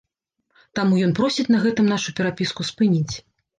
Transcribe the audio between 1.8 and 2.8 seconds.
нашу перапіску